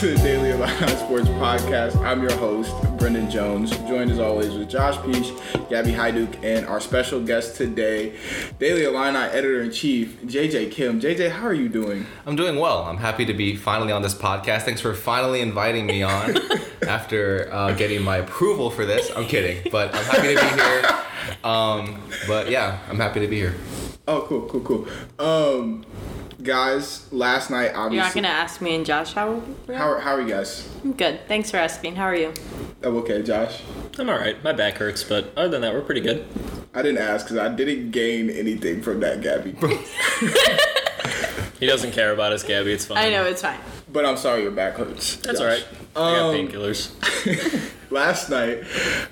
[0.00, 1.94] to the Daily Illini Sports Podcast.
[2.02, 5.30] I'm your host, Brendan Jones, joined as always with Josh Peach,
[5.68, 8.16] Gabby Hyduk, and our special guest today,
[8.58, 11.02] Daily Illini Editor in Chief, JJ Kim.
[11.02, 12.06] JJ, how are you doing?
[12.24, 12.84] I'm doing well.
[12.84, 14.62] I'm happy to be finally on this podcast.
[14.62, 16.34] Thanks for finally inviting me on
[16.88, 19.10] after uh, getting my approval for this.
[19.14, 21.44] I'm kidding, but I'm happy to be here.
[21.44, 23.54] Um, but yeah, I'm happy to be here.
[24.08, 24.88] Oh, cool, cool, cool.
[25.18, 25.84] Um,
[26.42, 27.96] guys, last night obviously.
[27.96, 30.68] You're not gonna ask me and Josh how we're How are, how are you guys?
[30.82, 31.20] I'm good.
[31.28, 31.96] Thanks for asking.
[31.96, 32.32] How are you?
[32.82, 33.62] Oh, okay, Josh.
[33.98, 34.42] I'm all right.
[34.42, 36.26] My back hurts, but other than that, we're pretty good.
[36.74, 39.54] I didn't ask because I didn't gain anything from that, Gabby.
[41.60, 42.72] He doesn't care about us, Gabby.
[42.72, 42.96] It's fine.
[42.96, 43.58] I know it's fine.
[43.92, 45.16] but I'm sorry your back hurts.
[45.16, 45.40] That's Josh.
[45.40, 45.66] all right.
[45.96, 46.90] I got Um, painkillers.
[47.90, 48.62] Last night,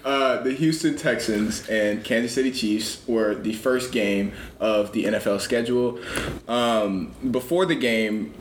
[0.05, 5.41] uh, the Houston Texans and Kansas City Chiefs were the first game of the NFL
[5.41, 5.99] schedule.
[6.47, 8.33] Um, before the game,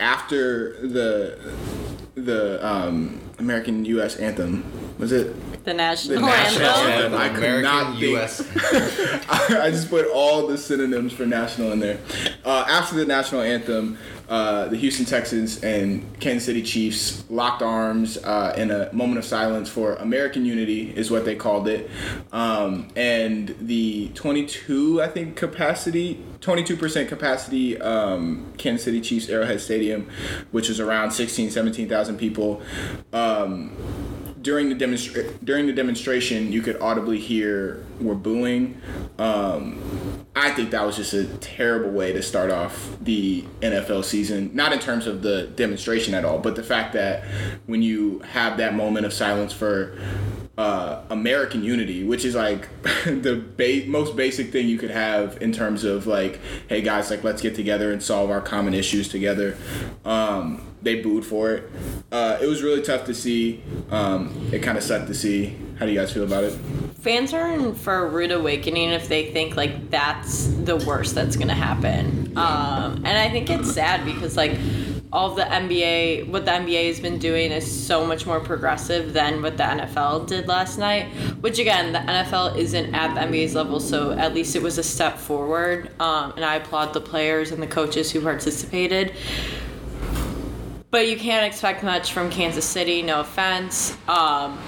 [0.00, 1.38] after the
[2.16, 4.16] the um, American U.S.
[4.16, 4.64] anthem,
[4.98, 5.32] was it
[5.64, 7.14] The national, the national anthem.
[7.14, 7.20] anthem?
[7.20, 8.40] I could American not think- U.S.
[9.50, 11.98] I just put all the synonyms for national in there.
[12.44, 13.98] Uh, after the national anthem,
[14.28, 19.24] uh, the Houston Texans and Kansas City Chiefs locked arms uh, in a moment of
[19.24, 21.90] silence for American unity, is what they called it.
[22.32, 30.10] Um, and the 22, I think, capacity, 22% capacity um, Kansas City Chiefs Arrowhead Stadium,
[30.50, 32.60] which is around 16, 17,000 people.
[33.12, 33.76] Um,
[34.46, 38.80] during the demonstra- during the demonstration, you could audibly hear we're booing.
[39.18, 44.52] Um, I think that was just a terrible way to start off the NFL season.
[44.54, 47.24] Not in terms of the demonstration at all, but the fact that
[47.66, 49.98] when you have that moment of silence for
[50.56, 52.68] uh, American unity, which is like
[53.04, 57.24] the ba- most basic thing you could have in terms of like, hey guys, like
[57.24, 59.56] let's get together and solve our common issues together.
[60.04, 61.68] Um, they booed for it.
[62.16, 63.62] Uh, it was really tough to see.
[63.90, 65.54] Um, it kind of sucked to see.
[65.78, 66.52] How do you guys feel about it?
[67.02, 71.36] Fans are in for a rude awakening if they think like that's the worst that's
[71.36, 72.32] gonna happen.
[72.34, 74.58] Um, and I think it's sad because like
[75.12, 79.42] all the NBA, what the NBA has been doing is so much more progressive than
[79.42, 81.08] what the NFL did last night.
[81.40, 84.82] Which again, the NFL isn't at the NBA's level, so at least it was a
[84.82, 85.90] step forward.
[86.00, 89.12] Um, and I applaud the players and the coaches who participated.
[90.96, 93.94] But you can't expect much from Kansas City, no offense.
[94.08, 94.58] Um,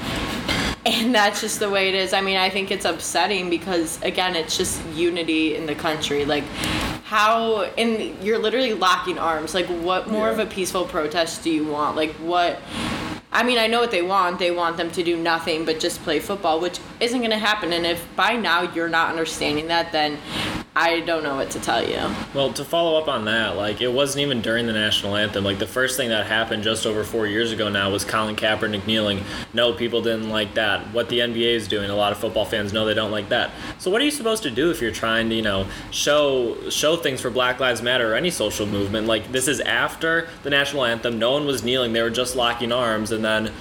[0.84, 2.12] and that's just the way it is.
[2.12, 6.26] I mean, I think it's upsetting because again, it's just unity in the country.
[6.26, 6.44] Like
[7.04, 9.54] how and you're literally locking arms.
[9.54, 11.96] Like what more of a peaceful protest do you want?
[11.96, 12.60] Like what
[13.32, 14.38] I mean, I know what they want.
[14.38, 17.72] They want them to do nothing but just play football, which isn't going to happen.
[17.72, 20.18] And if by now you're not understanding that, then
[20.80, 21.98] I don't know what to tell you.
[22.34, 25.42] Well, to follow up on that, like it wasn't even during the national anthem.
[25.42, 28.86] Like the first thing that happened just over four years ago now was Colin Kaepernick
[28.86, 29.24] kneeling.
[29.52, 30.94] No, people didn't like that.
[30.94, 33.50] What the NBA is doing, a lot of football fans know they don't like that.
[33.80, 36.94] So what are you supposed to do if you're trying to, you know, show show
[36.94, 39.08] things for Black Lives Matter or any social movement?
[39.08, 41.18] Like this is after the national anthem.
[41.18, 41.92] No one was kneeling.
[41.92, 43.52] They were just locking arms, and then.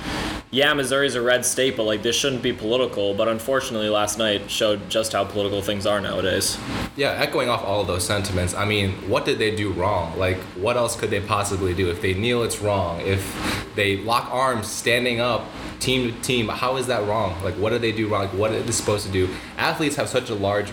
[0.50, 3.14] Yeah, Missouri's a red state, but like this shouldn't be political.
[3.14, 6.58] But unfortunately, last night showed just how political things are nowadays.
[6.96, 8.54] Yeah, echoing off all of those sentiments.
[8.54, 10.18] I mean, what did they do wrong?
[10.18, 11.90] Like, what else could they possibly do?
[11.90, 13.02] If they kneel, it's wrong.
[13.02, 15.46] If they lock arms, standing up,
[15.80, 17.36] team to team, how is that wrong?
[17.44, 18.24] Like, what did they do wrong?
[18.24, 19.30] Like, what are they supposed to do?
[19.58, 20.72] Athletes have such a large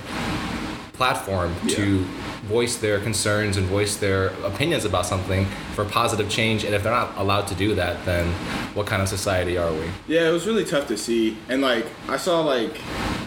[0.95, 2.05] platform to
[2.45, 6.65] voice their concerns and voice their opinions about something for positive change.
[6.65, 8.33] And if they're not allowed to do that, then
[8.75, 9.87] what kind of society are we?
[10.07, 12.81] Yeah, it was really tough to see, and like I saw like,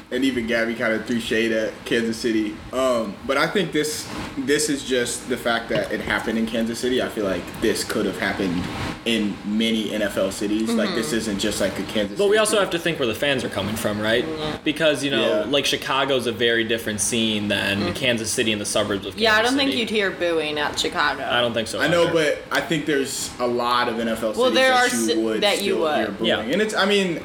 [0.09, 2.55] and even Gabby kind of threw shade at Kansas City.
[2.71, 6.79] Um, but I think this this is just the fact that it happened in Kansas
[6.79, 7.01] City.
[7.01, 8.63] I feel like this could have happened
[9.05, 10.69] in many NFL cities.
[10.73, 11.17] Like this mm-hmm.
[11.17, 12.11] isn't just like a Kansas.
[12.11, 12.15] City.
[12.17, 12.61] But we also thing.
[12.61, 14.23] have to think where the fans are coming from, right?
[14.23, 14.63] Mm-hmm.
[14.63, 15.45] Because you know, Yeah.
[15.49, 17.93] like Chicago's a very different scene than mm-hmm.
[17.93, 19.23] Kansas City and the suburbs of Kansas City.
[19.23, 21.23] Yeah, I don't think you'd hear booing at Chicago.
[21.29, 21.79] I don't think so.
[21.79, 22.13] I know, either.
[22.13, 25.23] but I think there's a lot of NFL cities Well, there that are you ci-
[25.23, 25.97] would that you would.
[25.97, 26.25] hear booing.
[26.29, 26.39] Yeah.
[26.39, 27.23] and it's I mean,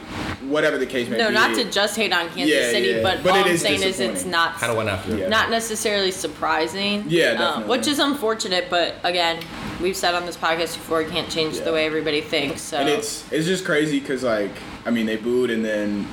[0.49, 1.35] whatever the case may No, be.
[1.35, 3.03] No, not to just hate on Kansas Yeah, City, yeah.
[3.03, 5.17] but, But all it I'm is saying is it's not Kind of went after.
[5.17, 5.29] Yeah.
[5.29, 7.05] not necessarily surprising.
[7.09, 9.43] Yeah, um, which is unfortunate, but again,
[9.81, 11.65] we've said on this podcast before, you can't change Yeah.
[11.65, 12.61] the way everybody thinks.
[12.63, 14.51] So And it's it's just crazy because like
[14.87, 16.07] I mean they booed and then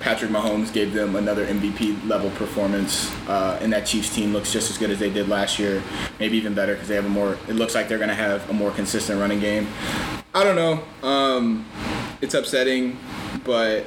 [0.00, 4.70] Patrick Mahomes gave them another MVP level performance, uh, and that Chiefs team looks just
[4.70, 5.82] as good as they did last year,
[6.20, 7.36] maybe even better because they have a more.
[7.48, 9.66] It looks like they're gonna have a more consistent running game.
[10.32, 10.82] I don't know.
[11.08, 11.64] Um,
[12.20, 12.98] it's upsetting,
[13.44, 13.84] but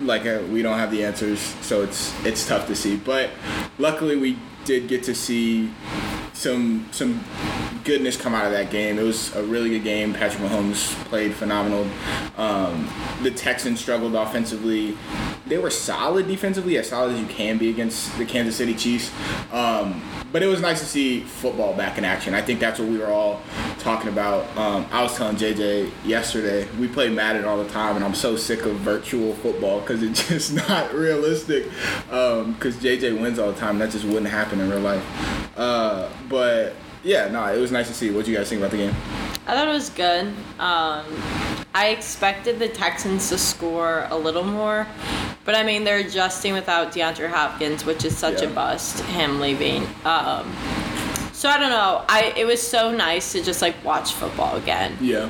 [0.00, 2.96] like uh, we don't have the answers, so it's it's tough to see.
[2.96, 3.30] But
[3.78, 5.70] luckily, we did get to see
[6.32, 7.24] some some
[7.84, 8.98] goodness come out of that game.
[8.98, 10.14] It was a really good game.
[10.14, 11.86] Patrick Mahomes played phenomenal.
[12.36, 12.88] Um,
[13.22, 14.96] the Texans struggled offensively.
[15.46, 19.10] They were solid defensively, as solid as you can be against the Kansas City Chiefs.
[19.52, 20.02] Um,
[20.32, 22.32] but it was nice to see football back in action.
[22.32, 23.42] I think that's what we were all
[23.78, 24.44] talking about.
[24.56, 28.36] Um, I was telling JJ yesterday, we play Madden all the time, and I'm so
[28.36, 31.64] sick of virtual football because it's just not realistic.
[32.04, 35.58] Because um, JJ wins all the time, that just wouldn't happen in real life.
[35.58, 38.10] Uh, but yeah, no, it was nice to see.
[38.10, 38.94] What you guys think about the game?
[39.46, 40.26] I thought it was good.
[40.58, 41.04] Um,
[41.74, 44.86] I expected the Texans to score a little more,
[45.44, 48.48] but I mean they're adjusting without DeAndre Hopkins, which is such Yeah.
[48.48, 49.00] a bust.
[49.04, 49.82] Him leaving.
[50.04, 50.54] Um,
[51.32, 52.04] so I don't know.
[52.08, 54.96] I it was so nice to just like watch football again.
[55.00, 55.28] Yeah.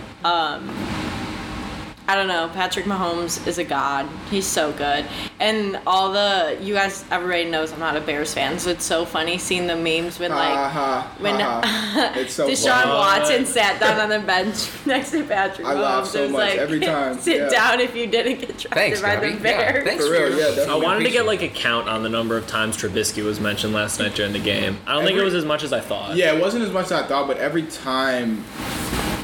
[2.12, 2.50] I don't know.
[2.52, 4.06] Patrick Mahomes is a god.
[4.30, 5.06] He's so good.
[5.40, 9.06] And all the you guys, everybody knows I'm not a Bears fan, so it's so
[9.06, 11.68] funny seeing the memes when like Ha, ha, when ha, uh-huh.
[12.12, 12.20] ha.
[12.20, 12.90] it's so Deshaun funny.
[12.92, 15.80] Watson sat down on the bench next to Patrick I Mahomes.
[15.82, 17.48] laugh so It was much like, every time, Sit yeah.
[17.48, 19.30] down if you didn't get drafted Thanks, by Gabby.
[19.36, 19.84] the Yeah, Bears.
[19.84, 22.36] thanks For real, your- yeah, I wanted to get like a count on the number
[22.36, 24.76] of times Trubisky was mentioned last night during the game.
[24.86, 26.14] I don't think it was as much as I thought.
[26.14, 28.44] Yeah, it wasn't as much as I thought, but every time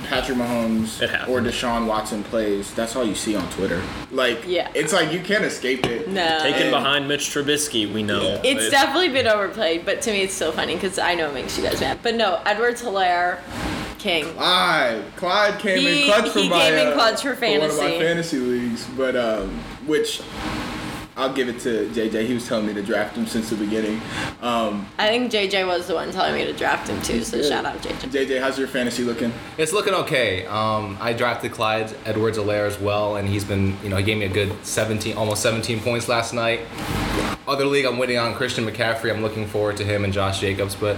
[0.09, 3.83] Patrick Mahomes or Deshaun Watson plays, that's all you see on Twitter.
[4.11, 4.69] Like, Yeah.
[4.75, 6.09] it's like you can't escape it.
[6.09, 6.39] No.
[6.43, 8.41] Taken And- behind Mitch Trubisky, we know.
[8.43, 11.35] It's It- definitely been overplayed, but to me it's still funny because I know it
[11.35, 11.99] makes you guys mad.
[12.03, 13.39] But no, Edwards Helaire,
[13.99, 14.33] King.
[14.35, 17.37] Clyde, Clyde came He- in clutch for he my came in uh, clutch for one
[17.37, 17.99] of my fantasy.
[17.99, 19.51] fantasy leagues, but um,
[19.87, 20.21] which
[21.19, 22.27] I'll give it to JJ.
[22.27, 24.01] He was telling me to draft him since the beginning.
[24.41, 27.49] Um, I think JJ was the one telling me to draft him too, so good.
[27.49, 28.11] shout out JJ.
[28.27, 29.33] JJ, how's your fantasy looking?
[29.57, 30.47] It's looking okay.
[30.47, 34.17] Um, I drafted Clyde Edwards Helaire as well, and he's been, you know, he gave
[34.17, 36.61] me a good 17, almost 17 points last night.
[37.49, 39.11] Other league, I'm waiting on Christian McCaffrey.
[39.13, 40.97] I'm looking forward to him and Josh Jacobs, but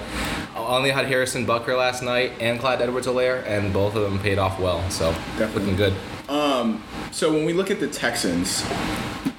[0.55, 4.19] I only had Harrison Butker last night and Clyde Edwards Helaire, and both of them
[4.19, 4.83] paid off well.
[4.91, 5.61] So Definitely.
[5.63, 5.95] looking good.
[6.29, 8.65] Um, So when we look at the Texans,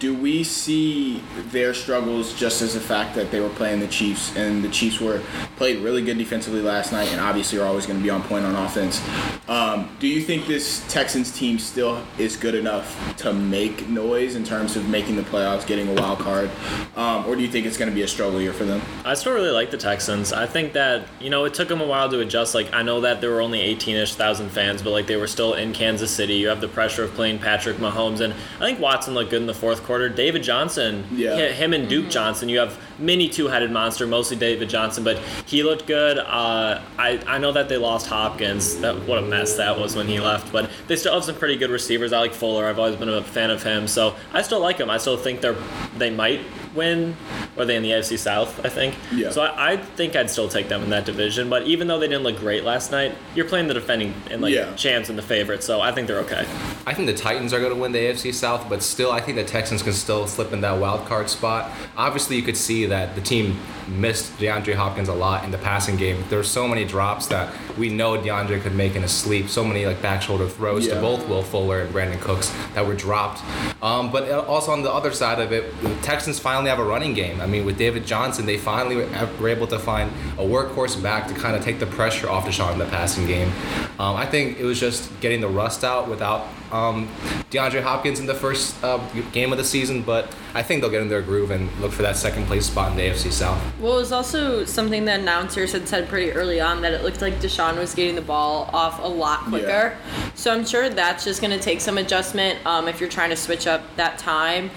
[0.02, 1.22] do we see
[1.52, 5.00] their struggles just as the fact that they were playing the Chiefs and the Chiefs
[5.00, 5.22] were
[5.58, 8.44] played really good defensively last night and obviously are always going to be on point
[8.44, 9.00] on offense?
[9.48, 14.44] Um, do you think this Texans team still is good enough to make noise in
[14.44, 16.50] terms of making the playoffs, getting a wild card,
[16.96, 18.82] um, or do you think it's going to be a struggle year for them?
[19.06, 20.34] I still really like the Texans.
[20.34, 22.56] I think that you know it took them a while to adjust.
[22.56, 25.54] Like I know that there were only 18ish thousand fans, but like they were still
[25.54, 26.34] in Kansas City.
[26.34, 29.48] You have the pressure of playing Patrick Mahomes, and I think Watson looked good in
[29.48, 29.91] the fourth quarter.
[30.10, 31.48] David Johnson, Yeah.
[31.50, 32.50] him and Duke Johnson.
[32.50, 36.18] You have mini two-headed monster, mostly David Johnson, but he looked good.
[36.18, 38.78] Uh, I I know that they lost Hopkins.
[38.82, 41.56] That what a mess that was when he left, but they still have some pretty
[41.58, 42.14] good receivers.
[42.14, 42.68] I like Fuller.
[42.68, 44.90] I've always been a fan of him, so I still like him.
[44.90, 45.56] I still think they're
[45.98, 46.42] they might
[46.76, 47.16] win.
[47.58, 48.64] Or are they in the AFC South?
[48.66, 48.96] I think.
[49.14, 49.32] Yeah.
[49.32, 51.50] So I, I think I'd still take them in that division.
[51.50, 54.54] But even though they didn't look great last night, you're playing the defending and like
[54.54, 54.74] Yeah.
[54.76, 55.64] champs and the favorite.
[55.64, 56.46] So I think they're okay.
[56.88, 59.38] I think the Titans are going to win the AFC South, but still, I think
[59.38, 61.72] the Texans can still slip in that wild card spot.
[61.98, 65.98] Obviously, you could see that the team missed DeAndre Hopkins a lot in the passing
[65.98, 66.24] game.
[66.30, 69.50] There's so many drops that we know DeAndre could make in his sleep.
[69.50, 70.96] So many like back shoulder throws Yeah.
[70.96, 73.42] to both Will Fuller and Brandin Cooks that were dropped.
[73.82, 77.14] Um, but also on the other side of it, the Texans finally have a running
[77.14, 77.42] game.
[77.42, 81.28] I mean, with David Johnson, they finally were were able to find a workhorse back
[81.28, 83.52] to kind of take the pressure off Deshaun in the passing game.
[84.00, 87.08] Um, I think it was just getting the rust out without um,
[87.50, 88.98] DeAndre Hopkins in the first uh,
[89.32, 92.02] game of the season, but I think they'll get in their groove and look for
[92.02, 93.62] that second place spot in the AFC South.
[93.80, 97.22] Well, it was also something the announcers had said pretty early on that it looked
[97.22, 99.98] like Deshaun was getting the ball off a lot quicker.
[100.36, 103.36] So I'm sure that's just going to take some adjustment um, if you're trying to
[103.36, 104.72] switch up that time.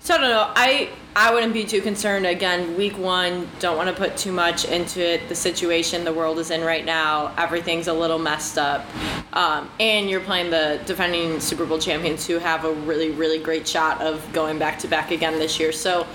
[0.00, 0.52] So I don't know.
[0.54, 2.24] I I wouldn't be too concerned.
[2.24, 5.28] Again, week one, don't want to put too much into it.
[5.28, 8.86] The situation the world is in right now, everything's a little messed up,
[9.34, 13.68] um, and you're playing the defending Super Bowl champions who have a really really great
[13.68, 15.72] shot of going back to back again this year.
[15.72, 16.06] So.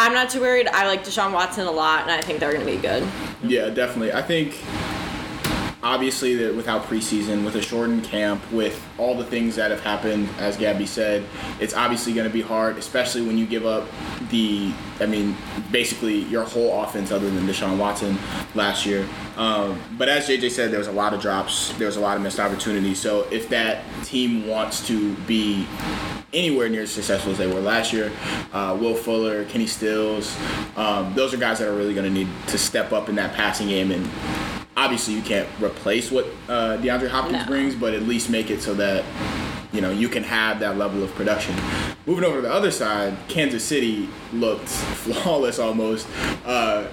[0.00, 0.68] I'm not too worried.
[0.68, 3.04] I like Deshaun Watson a lot, and I think they're going to be good.
[3.42, 4.12] Yeah, definitely.
[4.12, 4.62] I think
[5.88, 10.28] obviously that without preseason, with a shortened camp, with all the things that have happened,
[10.38, 11.24] as Gabby said,
[11.60, 13.88] it's obviously going to be hard, especially when you give up
[14.28, 15.34] the, I mean,
[15.72, 18.18] basically your whole offense other than Deshaun Watson
[18.54, 19.08] last year.
[19.38, 22.18] Um, but as JJ said, there was a lot of drops, there was a lot
[22.18, 23.00] of missed opportunities.
[23.00, 25.66] So if that team wants to be
[26.34, 28.12] anywhere near as successful as they were last year.
[28.52, 30.36] Uh, Will Fuller, Kenny Stills,
[30.76, 33.32] um, those are guys that are really going to need to step up in that
[33.32, 33.90] passing game.
[33.90, 34.06] And
[34.78, 37.46] obviously, you can't replace what uh, DeAndre Hopkins No.
[37.46, 39.04] brings, but at least make it so that
[39.72, 41.54] you know you can have that level of production.
[42.06, 44.68] Moving over to the other side, Kansas City looked
[45.04, 46.06] flawless almost.
[46.46, 46.86] Uh,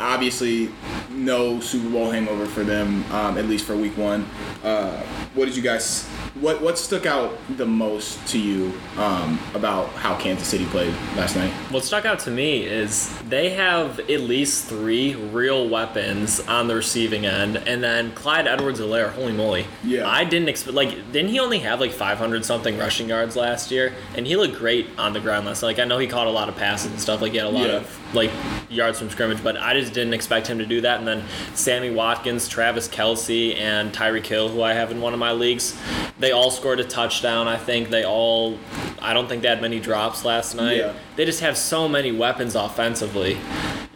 [0.00, 0.70] obviously,
[1.10, 4.26] no Super Bowl hangover for them, um, at least for Week One.
[4.64, 5.00] Uh,
[5.34, 6.08] what did you guys?
[6.40, 11.36] What what stuck out the most to you um, about how Kansas City played last
[11.36, 11.50] night?
[11.70, 16.74] What stuck out to me is they have at least three real weapons on the
[16.76, 19.66] receiving end, and then Clyde Edwards-Helaire, holy moly!
[19.84, 20.08] Yeah.
[20.08, 23.92] I didn't expect like didn't he only have like 500 something rushing yards last year,
[24.16, 25.60] and he looked great on the ground last.
[25.60, 25.68] Night.
[25.68, 27.50] Like I know he caught a lot of passes and stuff, like he had a
[27.50, 27.76] lot Yeah.
[27.76, 28.30] of like
[28.70, 30.98] yards from scrimmage, but I just didn't expect him to do that.
[31.00, 31.22] And then
[31.54, 35.76] Sammy Watkins, Travis Kelce, and Tyreek Hill, who I have in one of my leagues,
[36.20, 37.48] they all scored a touchdown.
[37.48, 38.58] I think they all.
[39.02, 40.76] I don't think they had many drops last night.
[40.76, 40.92] Yeah.
[41.16, 43.38] They just have so many weapons offensively.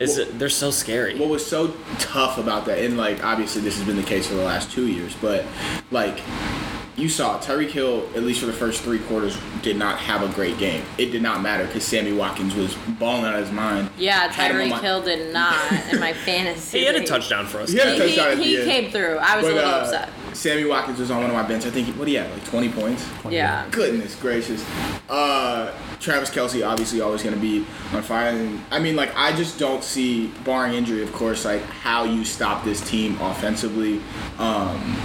[0.00, 1.18] It's, Well- they're so scary.
[1.18, 4.34] What was so tough about that, and like obviously this has been the case for
[4.34, 5.44] the last two years, but
[5.92, 6.18] like
[6.96, 10.32] you saw Tyreek Hill, at least for the first three quarters, did not have a
[10.32, 10.82] great game.
[10.96, 13.90] It did not matter because Sammy Watkins was balling out of his mind.
[13.98, 16.78] Yeah, Had him on Tyreek my- Hill did not in my fantasy.
[16.80, 17.70] he had a touchdown for us.
[17.70, 19.16] He had a He, touchdown at the he came through.
[19.20, 20.08] I was a little uh, upset.
[20.34, 21.64] Sammy Watkins was on one of my bench.
[21.64, 23.08] I think what he had like 20 points.
[23.28, 23.66] Yeah.
[23.70, 24.64] Goodness gracious.
[25.08, 28.30] Uh, Travis Kelce obviously always going to be on fire.
[28.30, 32.24] And, I mean, like I just don't see, barring injury, of course, like how you
[32.24, 34.00] stop this team offensively.
[34.38, 34.96] Um,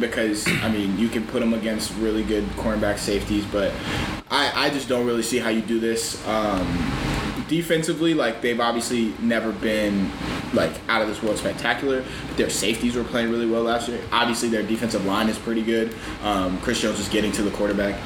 [0.00, 3.72] because I mean, you can put them against really good cornerback safeties, but
[4.30, 6.26] I, I just don't really see how you do this.
[6.26, 6.66] Um,
[7.48, 10.10] defensively, like they've obviously never been
[10.52, 12.04] like out of this world spectacular.
[12.36, 14.00] Their safeties were playing really well last year.
[14.12, 15.94] Obviously, their defensive line is pretty good.
[16.22, 18.00] Um, Chris Jones is getting to the quarterback.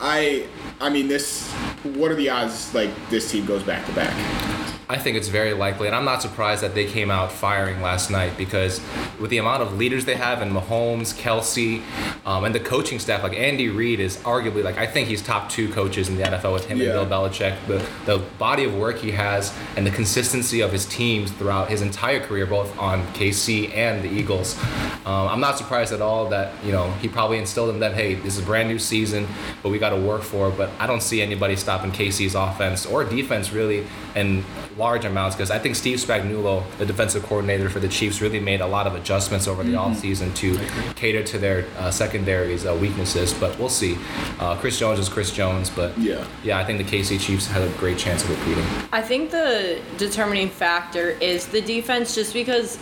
[0.00, 0.46] I
[0.80, 1.50] I mean this.
[1.82, 4.65] What are the odds like this team goes back to back?
[4.88, 8.08] I think it's very likely, and I'm not surprised that they came out firing last
[8.08, 8.80] night because
[9.20, 11.82] with the amount of leaders they have in Mahomes, Kelce,
[12.24, 15.50] um, and the coaching staff, like Andy Reid is arguably like I think he's top
[15.50, 17.00] two coaches in the NFL with him Yeah.
[17.00, 17.56] and Bill Belichick.
[17.66, 21.82] The the body of work he has and the consistency of his teams throughout his
[21.82, 24.56] entire career, both on KC and the Eagles.
[25.04, 28.14] Um, I'm not surprised at all that you know he probably instilled in them, hey,
[28.14, 29.26] this is a brand new season,
[29.64, 30.56] but we got to work for it.
[30.56, 34.44] But I don't see anybody stopping KC's offense or defense really in
[34.76, 38.60] large amounts because I think Steve Spagnuolo, the defensive coordinator for the Chiefs, really made
[38.60, 40.58] a lot of adjustments over the offseason to
[40.94, 43.32] cater to their uh, secondary's uh, weaknesses.
[43.32, 43.96] But we'll see.
[44.38, 46.26] Uh, Chris Jones is Chris Jones, but Yeah.
[46.44, 48.64] yeah, I think the KC Chiefs had a great chance of repeating.
[48.92, 52.78] I think the determining factor is the defense, just because,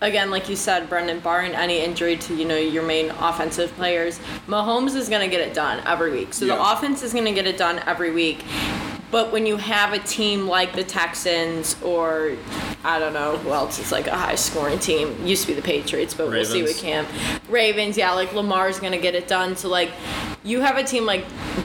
[0.00, 4.18] again, like you said, Brendan, barring any injury to you know your main offensive players,
[4.48, 6.34] Mahomes is going to get it done every week.
[6.34, 8.44] So the offense is going to get it done every week.
[9.10, 12.36] But when you have a team like the Texans or
[12.84, 15.62] I don't know who else is like a high scoring team, used to be the
[15.62, 16.74] Patriots, but we'll see Ravens.
[16.74, 17.06] with Cam.
[17.48, 19.56] Ravens, yeah, like Lamar's gonna get it done.
[19.56, 19.90] So like
[20.48, 21.24] you have a team like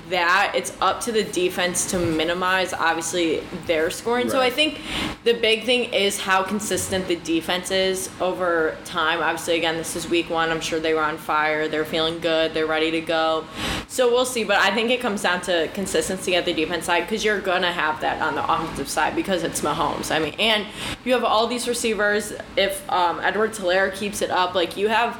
[0.10, 4.30] that, it's up to the defense to minimize obviously their scoring.
[4.30, 4.82] So I think
[5.24, 9.22] the big thing is how consistent the defense is over time.
[9.22, 10.50] Obviously, again, this is week one.
[10.50, 11.68] I'm sure they were on fire.
[11.68, 12.54] They're feeling good.
[12.54, 13.46] They're ready to go.
[13.88, 14.44] So we'll see.
[14.44, 17.72] But I think it comes down to consistency at the defense side because you're gonna
[17.72, 20.14] have that on the offensive side because it's Mahomes.
[20.14, 20.66] I mean, and
[21.06, 22.34] you have all these receivers.
[22.58, 25.16] If um, Edward Helaire keeps it up, like you have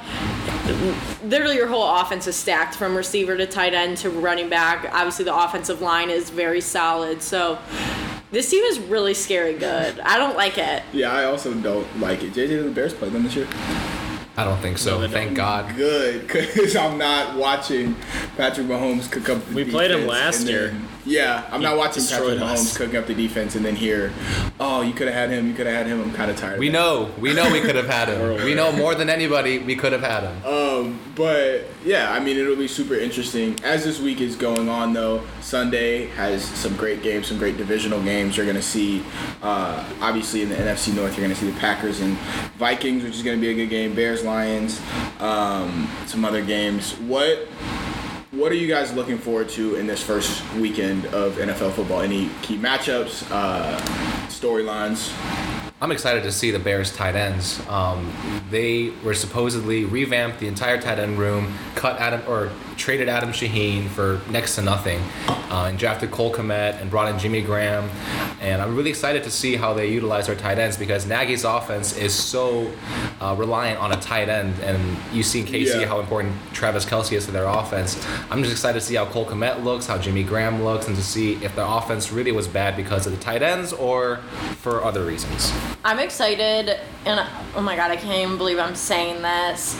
[1.24, 4.90] literally your whole offense is stacked from receiver to tight end to running back.
[4.94, 7.22] Obviously, the offensive line is very solid.
[7.22, 7.58] So
[8.32, 10.00] this team is really scary good.
[10.00, 10.84] I don't like it.
[10.92, 12.34] Yeah, I also don't like it.
[12.34, 13.48] JJ and the Bears played them this year.
[14.36, 15.00] I don't think so.
[15.00, 15.36] No, Thank don't.
[15.36, 15.76] God.
[15.76, 17.96] Good, because I'm not watching
[18.36, 19.46] Patrick Mahomes cook up.
[19.48, 20.76] The We played him last and year.
[21.06, 22.78] Then- Yeah, I'm not watching Patrick destroyed Mahomes us.
[22.78, 24.12] cooking up the defense and then hear,
[24.60, 25.48] oh, you could have had him.
[25.48, 26.02] You could have had him.
[26.02, 26.60] I'm kind of tired.
[26.60, 27.12] We of know.
[27.20, 28.44] We know we could have had him.
[28.46, 30.46] We know more than anybody we could have had him.
[30.46, 34.94] Um, but yeah, I mean, it'll be super interesting as this week is going on.
[34.94, 38.36] Though Sunday has some great games, some great divisional games.
[38.38, 39.04] You're gonna see,
[39.42, 42.18] uh, obviously in the NFC North, you're gonna see the Packers and
[42.58, 43.94] Vikings, which is gonna be a good game.
[43.94, 44.80] Bears, Lions,
[45.20, 46.94] um, some other games.
[46.94, 47.48] What
[48.34, 52.02] what are you guys looking forward to in this first weekend of NFL football?
[52.02, 53.78] Any key matchups, uh,
[54.28, 55.14] storylines?
[55.80, 57.62] I'm excited to see the Bears tight ends.
[57.68, 58.12] Um,
[58.50, 63.88] they were supposedly revamped the entire tight end room, cut Adam or traded Adam Shaheen
[63.88, 67.90] for next to nothing, uh, and drafted Cole Kmet and brought in Jimmy Graham.
[68.42, 71.96] And I'm really excited to see how they utilize their tight ends because Nagy's offense
[71.98, 72.72] is so
[73.22, 75.86] uh, reliant on a tight end, and you see in KC Yeah.
[75.88, 78.04] how important Travis Kelce is to their offense.
[78.30, 81.04] I'm just excited to see how Cole Kmet looks, how Jimmy Graham looks, and to
[81.04, 84.18] see if their offense really was bad because of the tight ends or
[84.62, 85.52] for other reasons.
[85.86, 89.76] I'm excited, and oh my god, I can't even believe I'm saying this.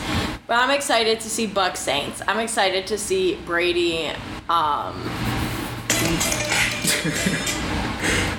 [0.54, 2.22] But I'm excited to see Buck Saints.
[2.28, 4.10] I'm excited to see Brady.
[4.48, 4.94] Um,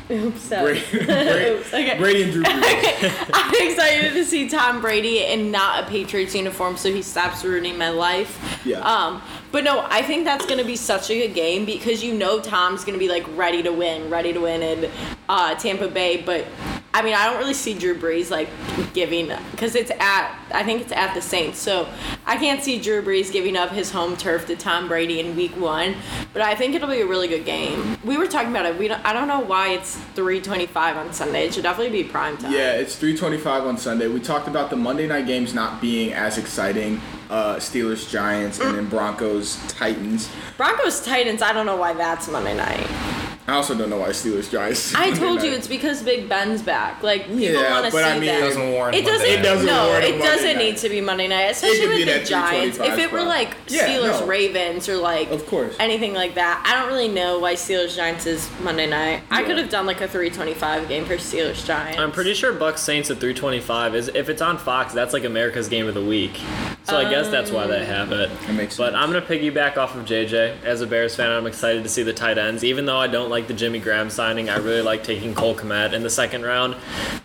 [0.09, 0.49] Oops.
[0.49, 1.99] Brady, Brady, Oops, okay.
[1.99, 3.31] Brady and Drew Brees.
[3.35, 7.77] I'm excited to see Tom Brady in not a Patriots uniform, so he stops ruining
[7.77, 8.61] my life.
[8.65, 8.79] Yeah.
[8.79, 12.39] Um, but no, I think that's gonna be such a good game because you know
[12.39, 14.89] Tom's gonna be like ready to win, ready to win in
[15.29, 16.23] uh, Tampa Bay.
[16.23, 16.47] But
[16.95, 18.49] I mean, I don't really see Drew Brees like
[18.95, 21.89] giving because it's at I think it's at the Saints, so
[22.25, 25.57] I can't see Drew Brees giving up his home turf to Tom Brady in Week
[25.57, 25.97] One.
[26.33, 27.99] But I think it'll be a really good game.
[28.05, 28.79] We were talking about it.
[28.79, 31.47] We don't, I don't know why it's 3:25 on Sunday.
[31.47, 32.53] It should definitely be prime time.
[32.53, 34.07] Yeah, it's 325 on Sunday.
[34.07, 37.01] We talked about the Monday night games not being as exciting.
[37.29, 40.31] Uh, Steelers, Giants, and then Broncos, Titans.
[40.57, 41.43] Broncos Titans.
[41.43, 43.24] I don't know why that's Monday night.
[43.47, 44.95] I also don't know why Steelers, Giants.
[44.95, 47.03] I told you it's because Big Ben's back.
[47.03, 48.39] Like people Yeah, want to see but I mean, that.
[48.39, 49.29] it doesn't warrant It doesn't.
[49.29, 49.39] night.
[49.39, 50.59] It doesn't no, warrant it Monday doesn't night.
[50.65, 52.79] need to be Monday night, especially with the Giants.
[52.79, 53.29] If it were spot.
[53.29, 54.27] like Yeah, Steelers no.
[54.27, 55.77] Ravens or like Of course.
[55.79, 59.23] anything like that, I don't really know why Steelers Giants is Monday night.
[59.31, 61.99] I could have done like a 3:25 game for Steelers Giants.
[61.99, 65.69] I'm pretty sure Bucks Saints at 325 is if it's on Fox, that's like America's
[65.69, 66.41] game of the week.
[66.85, 68.29] So I guess that's why they have it.
[68.43, 68.97] That makes But sense.
[69.03, 70.63] I'm gonna piggyback off of JJ.
[70.65, 72.63] As a Bears fan, I'm excited to see the tight ends.
[72.63, 75.95] Even though I don't like the Jimmy Graham signing, I really like taking Cole Kmet
[75.95, 76.77] in the second round.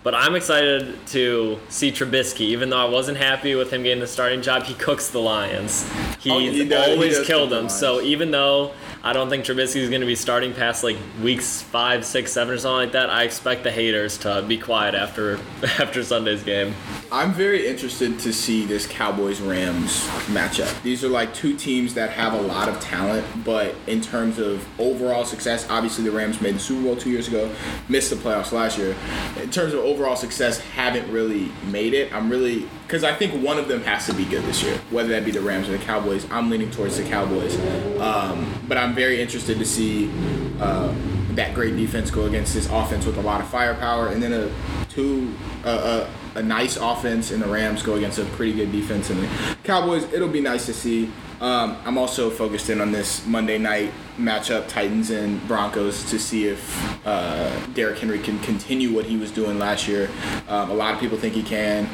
[0.01, 2.41] But I'm excited to see Trubisky.
[2.41, 5.85] Even though I wasn't happy with him getting the starting job, he cooks the Lions.
[6.19, 7.67] He's Oh, he does- he always does killed them.
[7.67, 11.61] So even though I don't think Trubisky is going to be starting past like weeks
[11.61, 13.09] five, six, seven, or something like that.
[13.09, 16.73] I expect the haters to be quiet after after Sunday's game.
[17.09, 20.81] I'm very interested to see this Cowboys Rams matchup.
[20.83, 24.67] These are like two teams that have a lot of talent, but in terms of
[24.79, 27.49] overall success, obviously the Rams made the Super Bowl two years ago,
[27.87, 28.95] missed the playoffs last year.
[29.41, 32.13] In terms of overall success, haven't really made it.
[32.13, 35.09] I'm really because I think one of them has to be good this year, whether
[35.09, 36.25] that be the Rams or the Cowboys.
[36.31, 37.55] I'm leaning towards the Cowboys,
[37.99, 40.11] um, but I'm very interested to see.
[40.59, 40.93] Uh,
[41.35, 44.51] that great defense go against this offense with a lot of firepower, and then a
[44.89, 45.33] two
[45.63, 49.29] a, a nice offense in the Rams go against a pretty good defense in the
[49.63, 50.11] Cowboys.
[50.11, 51.11] It'll be nice to see.
[51.39, 56.45] Um, I'm also focused in on this Monday night matchup, Titans and Broncos, to see
[56.47, 60.09] if uh, Derrick Henry can continue what he was doing last year.
[60.47, 61.89] Um, a lot of people think he can.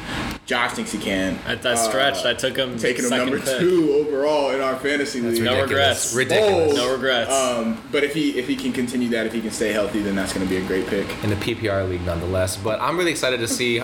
[0.46, 1.38] Josh thinks he can.
[1.46, 2.24] I, I stretched.
[2.24, 3.58] I took him Taking him number pick.
[3.58, 5.42] two overall in our fantasy league.
[5.42, 6.14] No regrets.
[6.14, 6.66] Ridiculous.
[6.72, 6.76] Bold.
[6.76, 7.32] No regrets.
[7.32, 10.14] Um, but if he if he can continue that, if he can stay healthy, then
[10.14, 11.08] that's going to be a great pick.
[11.24, 12.56] in the PPR league nonetheless.
[12.56, 13.82] But I'm really excited to see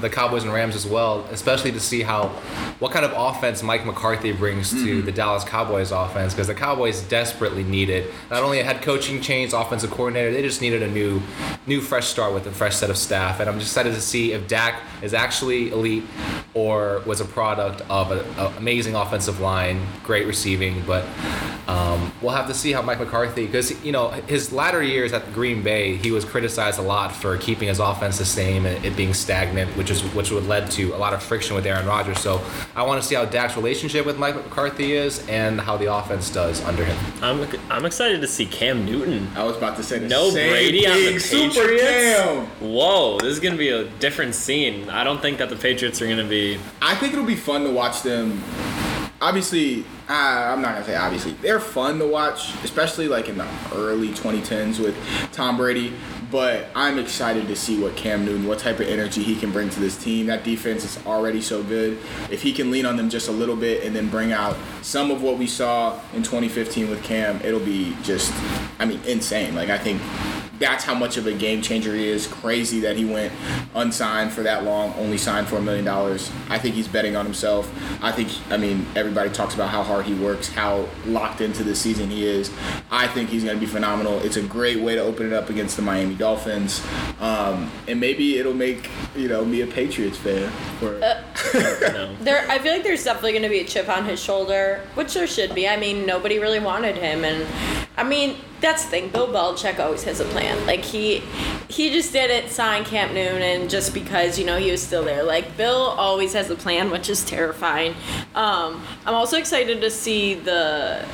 [0.00, 2.28] the Cowboys and Rams as well, especially to see how
[2.80, 7.02] what kind of offense Mike McCarthy brings to the Dallas Cowboys offense because the Cowboys
[7.02, 11.20] desperately needed not only a head coaching change, offensive coordinator, they just needed a new
[11.66, 13.40] new fresh start with a fresh set of staff.
[13.40, 16.04] And I'm just excited to see if Dak is actually elite
[16.54, 18.24] or was a product of an
[18.58, 21.04] amazing offensive line, great receiving, but
[21.68, 25.32] um, we'll have to see how Mike McCarthy, because you know his latter years at
[25.32, 28.96] Green Bay, he was criticized a lot for keeping his offense the same and it
[28.96, 32.18] being stagnant, which is which would led to a lot of friction with Aaron Rodgers.
[32.18, 32.42] So
[32.74, 36.30] I want to see how Dak's relationship with Mike McCarthy is and how the offense
[36.30, 36.98] does under him.
[37.22, 39.28] I'm I'm excited to see Cam Newton.
[39.36, 41.18] I was about to say the No same Brady on the thing.
[41.20, 42.20] Super Patriots.
[42.20, 42.46] Cam.
[42.60, 44.90] Whoa, this is gonna be a different scene.
[44.90, 46.39] I don't think that the Patriots are gonna be.
[46.80, 48.42] I think it'll be fun to watch them.
[49.20, 50.12] Obviously, uh,
[50.52, 51.32] I'm not gonna say obviously.
[51.32, 54.96] They're fun to watch, especially like in the early 2010s with
[55.32, 55.92] Tom Brady.
[56.30, 59.68] But I'm excited to see what Cam Newton, what type of energy he can bring
[59.70, 60.26] to this team.
[60.26, 61.98] That defense is already so good.
[62.30, 65.10] If he can lean on them just a little bit and then bring out some
[65.10, 68.32] of what we saw in 2015 with Cam, it'll be just,
[68.78, 69.54] I mean, insane.
[69.54, 70.00] Like I think
[70.60, 72.26] that's how much of a game changer he is.
[72.26, 73.32] Crazy that he went
[73.74, 76.30] unsigned for that long, only signed for a million dollars.
[76.48, 77.68] I think he's betting on himself.
[78.02, 81.74] I think, I mean, everybody talks about how hard he works, how locked into the
[81.74, 82.52] season he is.
[82.90, 84.18] I think he's going to be phenomenal.
[84.20, 86.86] It's a great way to open it up against the Miami Dolphins,
[87.20, 90.50] um, and maybe it'll make you know me a Patriots fan.
[90.78, 90.98] For,
[91.80, 92.14] No.
[92.20, 95.14] There, I feel like there's definitely going to be a chip on his shoulder, which
[95.14, 95.66] there should be.
[95.66, 97.46] I mean, nobody really wanted him, and
[97.96, 99.08] I mean, that's the thing.
[99.10, 100.64] Bill Belichick always has a plan.
[100.66, 101.22] Like he,
[101.68, 105.22] he just didn't sign Cam Newton just because you know he was still there.
[105.22, 107.94] Like Bill always has a plan, which is terrifying.
[108.34, 111.04] Um, I'm also excited to see the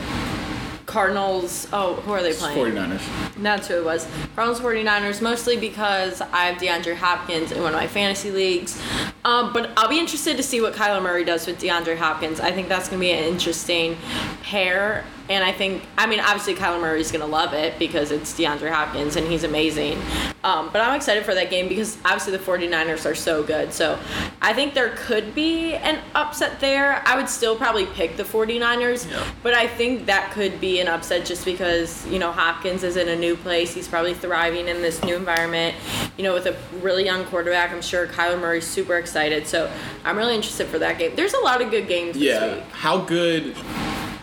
[0.86, 1.68] Cardinals.
[1.72, 2.74] Oh, who are they playing?
[2.74, 3.42] 49ers.
[3.42, 4.06] That's who it was.
[4.34, 8.80] Cardinals 49ers, mostly because I have DeAndre Hopkins in one of my fantasy leagues.
[9.26, 12.38] Um, but I'll be interested to see what Kyler Murray does with DeAndre Hopkins.
[12.38, 13.96] I think that's going to be an interesting
[14.44, 15.04] pair.
[15.28, 18.70] and I think, I mean, obviously Kyler Murray's going to love it because it's DeAndre
[18.70, 19.98] Hopkins and he's amazing.
[20.44, 23.72] Um, but I'm excited for that game because obviously the 49ers are so good.
[23.72, 23.98] So
[24.40, 27.02] I think there could be an upset there.
[27.04, 29.26] I would still probably pick the 49ers, Yeah.
[29.42, 33.08] but I think that could be an upset just because, you know, Hopkins is in
[33.08, 33.74] a new place.
[33.74, 35.74] He's probably thriving in this new environment,
[36.16, 37.72] you know, with a really young quarterback.
[37.72, 39.15] I'm sure Kyler Murray's super excited.
[39.16, 39.70] So
[40.04, 41.12] I'm really interested for that game.
[41.16, 42.54] There's a lot of good games this Yeah.
[42.56, 42.64] week.
[42.72, 43.56] How good,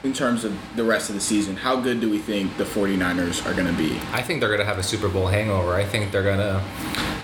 [0.03, 3.43] in terms of the rest of the season, how good do we think the 49ers
[3.47, 3.99] are going to be?
[4.13, 5.73] I think they're gonna have a Super Bowl hangover.
[5.73, 6.61] I think they're gonna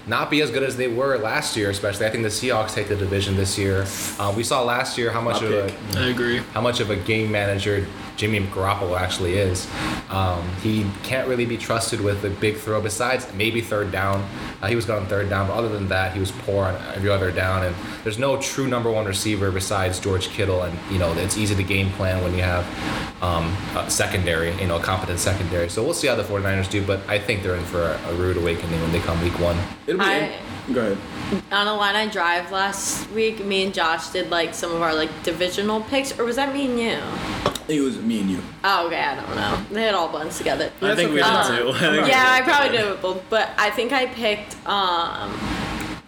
[0.08, 2.08] not be as good as they were last year, especially.
[2.08, 3.86] I think the Seahawks take the division this year.
[4.20, 5.76] Uh, we saw last year how much My of a pick.
[5.98, 6.42] I agree.
[6.56, 7.86] how much of a game manager
[8.20, 9.66] Jimmy Garoppolo actually is.
[10.10, 12.82] Um, he can't really be trusted with a big throw.
[12.82, 14.28] Besides maybe third down,
[14.62, 16.76] uh, he was good on third down, but other than that, he was poor on
[16.96, 17.64] every other down.
[17.64, 20.64] And there's no true number one receiver besides George Kittle.
[20.64, 22.66] And you know it's easy to game plan when you have
[23.24, 25.70] um, a secondary, you know, a competent secondary.
[25.70, 28.14] So we'll see how the 49ers do, but I think they're in for a, a
[28.16, 29.58] rude awakening when they come week one.
[29.88, 30.06] It'll be.
[30.06, 30.40] I-
[30.74, 30.98] go ahead.
[31.52, 34.94] On a line I drive last week, me and Josh did like some of our
[34.94, 37.74] like divisional picks, or was that me and you?
[37.76, 38.40] It was me and you.
[38.64, 39.66] Oh, okay, I don't know.
[39.72, 40.72] They had all blends together.
[40.82, 41.58] I think we did okay.
[41.58, 41.70] too.
[41.74, 42.84] I think Yeah, I probably too.
[42.84, 44.56] did it both, but I think I picked.
[44.68, 45.32] um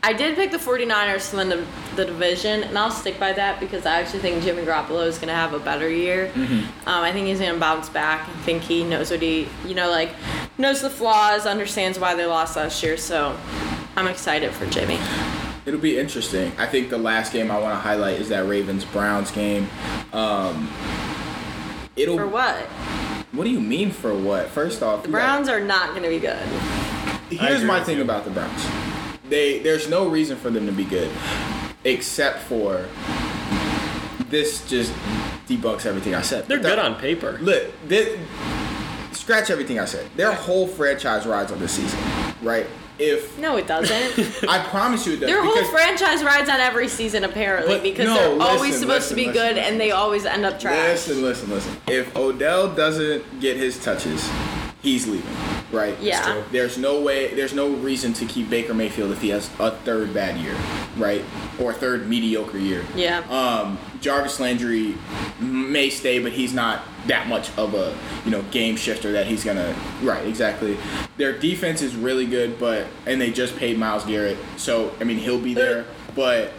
[0.03, 1.63] I did pick the 49ers to win the,
[1.95, 5.27] the division, and I'll stick by that because I actually think Jimmy Garoppolo is going
[5.27, 6.31] to have a better year.
[6.35, 8.27] Um, I think he's going to bounce back.
[8.27, 10.09] I think he knows what he, you know, like,
[10.57, 13.37] knows the flaws, understands why they lost last year, so
[13.95, 14.97] I'm excited for Jimmy.
[15.67, 16.51] It'll be interesting.
[16.57, 19.69] I think the last game I want to highlight is that Ravens Browns game.
[20.13, 20.67] Um,
[22.01, 22.17] it'll.
[22.17, 22.55] For what?
[23.33, 24.47] What do you mean for what?
[24.49, 26.37] First off, The Browns are not going to be good.
[27.29, 28.03] Here's my thing you.
[28.03, 28.65] about the Browns.
[29.29, 31.09] They there's no reason for them to be good,
[31.85, 32.85] except for
[34.29, 34.91] this just
[35.47, 36.47] debunks everything I said.
[36.47, 37.37] They're that- good on paper.
[37.41, 38.17] Look, this,
[39.13, 40.09] scratch everything I said.
[40.17, 41.99] Their whole franchise rides on this season,
[42.41, 42.65] right?
[43.01, 44.43] If No, it doesn't.
[44.49, 45.29] I promise you it does.
[45.29, 49.15] Their whole franchise rides on every season apparently because no, they're always listen, supposed to
[49.15, 51.07] be listen, good listen, and they always end up trash.
[51.07, 51.75] Listen, listen, listen.
[51.87, 54.29] If Odell doesn't get his touches,
[54.83, 55.35] he's leaving,
[55.71, 55.99] right?
[55.99, 56.43] Yeah.
[56.51, 60.13] There's no way, there's no reason to keep Baker Mayfield if he has a third
[60.13, 60.55] bad year,
[60.97, 61.23] right?
[61.59, 62.85] Or a third mediocre year.
[62.95, 63.19] Yeah.
[63.29, 64.95] Um, Jarvis Landry
[65.39, 69.43] may stay, but he's not that much of a you know game shifter that he's
[69.43, 69.75] gonna.
[70.01, 70.77] Right, exactly.
[71.17, 75.17] Their defense is really good, but and they just paid Myles Garrett, so I mean
[75.17, 75.85] he'll be there,
[76.15, 76.51] but.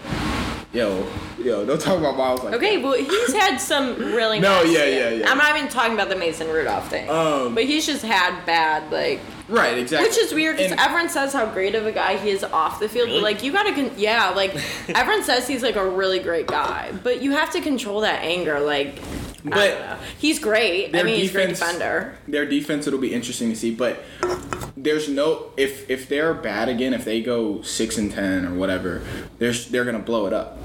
[0.72, 1.06] Yo,
[1.38, 4.40] yo, don't talk about Myles like Okay, well, he's had some really.
[4.40, 5.30] No, yeah, yeah, yeah.
[5.30, 7.10] I'm not even talking about the Mason Rudolph thing.
[7.10, 9.20] Um, but he's just had bad, like.
[9.48, 10.08] Right, exactly.
[10.08, 12.88] Which is weird because everyone says how great of a guy he is off the
[12.88, 13.20] field, Really?
[13.20, 14.54] but like you gotta, con- yeah, like
[14.88, 18.60] everyone says he's like a really great guy, but you have to control that anger.
[18.60, 19.00] Like,
[19.44, 20.94] But he's great.
[20.94, 22.16] I mean, he's a great defender.
[22.28, 24.02] Their defense it'll be interesting to see, but
[24.76, 29.02] there's no if if they're bad again, if they go six and ten or whatever,
[29.38, 30.58] there's they're gonna blow it up.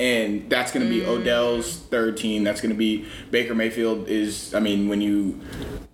[0.00, 1.08] And that's going to be mm.
[1.08, 2.42] Odell's third team.
[2.42, 4.08] That's going to be Baker Mayfield.
[4.08, 5.38] Is I mean, when you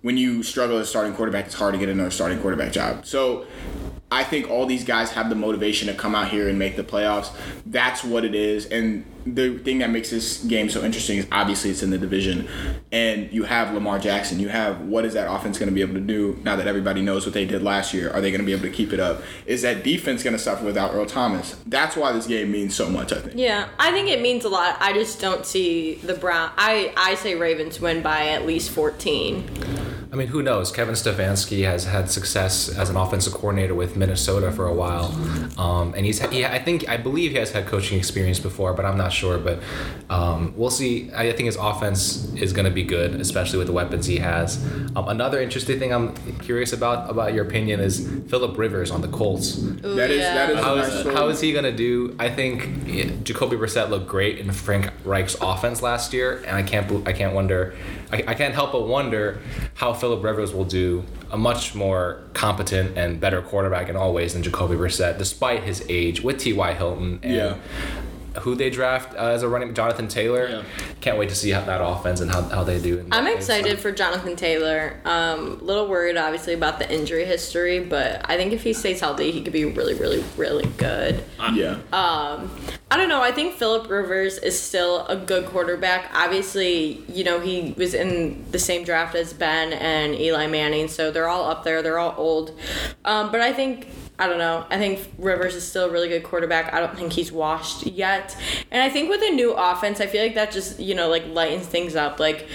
[0.01, 3.05] when you struggle as starting quarterback, it's hard to get another starting quarterback job.
[3.05, 3.45] So
[4.09, 6.83] I think all these guys have the motivation to come out here and make the
[6.83, 7.29] playoffs.
[7.65, 8.65] That's what it is.
[8.67, 12.47] And the thing that makes this game so interesting is obviously it's in the division.
[12.93, 14.39] And you have Lamar Jackson.
[14.39, 17.01] You have what is that offense going to be able to do now that everybody
[17.01, 18.09] knows what they did last year?
[18.11, 19.21] Are they going to be able to keep it up?
[19.45, 21.57] Is that defense going to suffer without Earl Thomas?
[21.65, 23.35] That's why this game means so much, I think.
[23.35, 24.77] Yeah, I think it means a lot.
[24.79, 26.51] I just don't see the Brown.
[26.57, 29.86] I I say Ravens win by at least 14.
[30.11, 30.71] I mean, who knows?
[30.71, 35.05] Kevin Stefanski has had success as an offensive coordinator with Minnesota for a while,
[35.59, 38.85] um, and he's he, I think I believe he has had coaching experience before, but
[38.85, 39.37] I'm not sure.
[39.37, 39.59] But
[40.09, 41.11] um, we'll see.
[41.13, 44.63] I think his offense is going to be good, especially with the weapons he has.
[44.95, 49.07] Um, another interesting thing I'm curious about about your opinion is Philip Rivers on the
[49.09, 49.57] Colts.
[49.57, 50.33] Ooh, That is- yeah.
[50.35, 51.15] that is- How nice is, story.
[51.15, 52.15] how is he going to do?
[52.19, 56.63] I think yeah, Jacoby Brissett looked great in Frank Reich's offense last year, and I
[56.63, 57.75] can't I can't wonder
[58.11, 59.39] I, I can't help but wonder
[59.73, 64.33] how Philip Rivers will do a much more competent and better quarterback in all ways
[64.33, 66.73] than Jacoby Brissett, despite his age with T.Y.
[66.73, 67.57] Hilton and Yeah.
[68.39, 70.47] Who they draft uh, as a running Jonathan Taylor.
[70.47, 70.63] Yeah.
[71.01, 73.05] Can't wait to see how that offense and how, how they do.
[73.11, 73.77] I'm excited game.
[73.77, 74.99] for Jonathan Taylor.
[75.05, 79.31] Um, little worried, obviously, about the injury history, but I think if he stays healthy,
[79.31, 81.23] he could be really, really, really good.
[81.53, 81.79] Yeah.
[81.93, 82.51] Um,
[82.89, 83.21] I don't know.
[83.21, 86.09] I think Philip Rivers is still a good quarterback.
[86.13, 91.11] Obviously, you know he was in the same draft as Ben and Eli Manning, so
[91.11, 91.81] they're all up there.
[91.81, 92.57] They're all old,
[93.03, 93.87] um, but I think
[94.19, 94.65] I don't know.
[94.71, 96.73] I think Rivers is still a really good quarterback.
[96.73, 98.35] I don't think he's washed yet.
[98.71, 101.27] And I think with a new offense, I feel like that just, you know, like
[101.27, 102.19] lightens things up.
[102.19, 102.47] Like,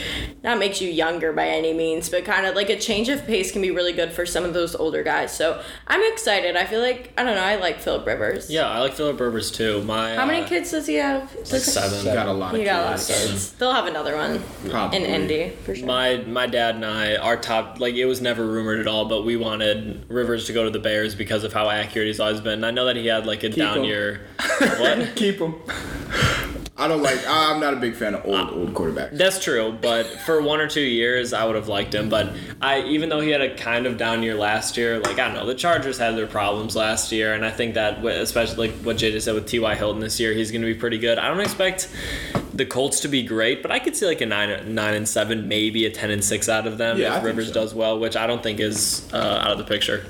[0.42, 3.52] not makes you younger by any means, but kind of like a change of pace
[3.52, 5.32] can be really good for some of those older guys.
[5.36, 6.56] So I'm excited.
[6.56, 8.50] I feel like, I don't know, I like Philip Rivers.
[8.50, 9.84] Yeah, I like Philip Rivers too.
[9.84, 11.32] My How many uh, kids does he have?
[11.36, 11.98] Like seven.
[12.04, 13.26] You got a lot of He got a lot of kids.
[13.30, 13.52] kids.
[13.52, 14.98] They'll have another one Probably.
[14.98, 15.86] in Indy for sure.
[15.86, 19.22] My my dad and I, our top like it was never rumored at all, but
[19.24, 22.64] we wanted Rivers to go to the Bears because of how accurate he's always been.
[22.64, 23.84] I know that he had like a down him.
[23.84, 24.20] year.
[24.78, 25.16] What?
[25.16, 25.54] Keep him.
[26.74, 27.18] I don't like.
[27.28, 29.16] I'm not a big fan of old old quarterbacks.
[29.16, 32.08] That's true, but for one or two years, I would have liked him.
[32.08, 32.32] But
[32.62, 35.34] I, even though he had a kind of down year last year, like I don't
[35.34, 38.96] know, the Chargers had their problems last year, and I think that, especially like what
[38.96, 39.74] just said with T.Y.
[39.74, 41.18] Hilton this year, he's going to be pretty good.
[41.18, 41.88] I don't expect
[42.54, 45.48] the Colts to be great, but I could see like a nine, nine and seven,
[45.48, 47.54] maybe a ten and six out of them Yeah, if think Rivers so.
[47.54, 50.06] does well, which I don't think is uh, out of the picture.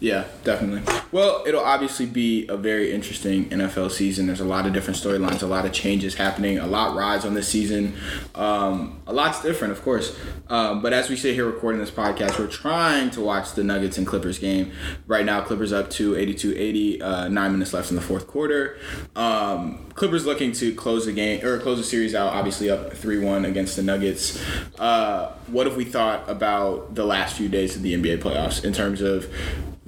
[0.00, 0.82] Yeah, definitely.
[1.12, 4.26] Well, it'll obviously be a very interesting NFL season.
[4.26, 7.34] There's a lot of different storylines, a lot of changes happening, a lot rides on
[7.34, 7.96] this season.
[8.34, 10.16] Um, a lot's different, of course.
[10.48, 13.98] Um, but as we sit here recording this podcast, we're trying to watch the Nuggets
[13.98, 14.72] and Clippers game.
[15.06, 18.78] Right now, Clippers up to 82-80, uh, nine minutes left in the fourth quarter.
[19.16, 23.48] Um, Clippers looking to close the game or close the series out, obviously up 3-1
[23.48, 24.40] against the Nuggets.
[24.78, 28.72] Uh, what have we thought about the last few days of the NBA playoffs in
[28.72, 29.32] terms of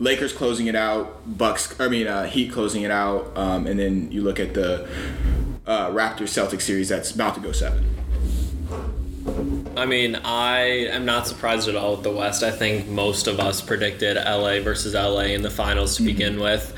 [0.03, 1.79] Lakers closing it out, Bucks.
[1.79, 4.88] I mean, uh, Heat closing it out, um, and then you look at the
[5.66, 8.02] uh, Raptors Celtics series that's about to go seven.
[9.76, 12.42] I mean, I am not surprised at all with the West.
[12.42, 16.74] I think most of us predicted LA versus LA in the finals to begin with.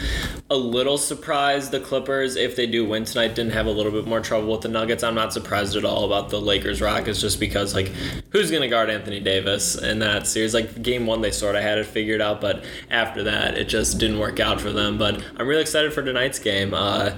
[0.51, 4.07] A little surprised the Clippers, if they do win tonight, didn't have a little bit
[4.07, 5.03] more trouble with the Nuggets.
[5.03, 7.89] I'm not surprised at all about the Lakers Rockets just because, like,
[8.31, 10.55] who's going to guard Anthony Davis in that series?
[10.55, 13.99] Like, game one, they sort of had it figured out, but after that, it just
[13.99, 14.99] didn't work out for them.
[14.99, 16.75] But I'm really excited for tonight's game.
[16.75, 17.13] Uh,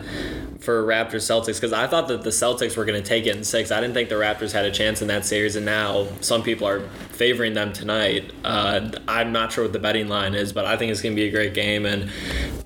[0.66, 3.44] for Raptors Celtics because I thought that the Celtics were going to take it in
[3.44, 3.70] six.
[3.70, 6.66] I didn't think the Raptors had a chance in that series, and now some people
[6.66, 6.80] are
[7.16, 8.30] favoring them tonight.
[8.44, 11.20] Uh, I'm not sure what the betting line is, but I think it's going to
[11.20, 12.10] be a great game, and